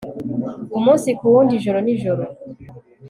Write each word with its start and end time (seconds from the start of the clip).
Umunsi 0.77 1.09
ku 1.17 1.23
wundi 1.33 1.51
ijoro 1.59 1.77
nijoro 1.85 2.23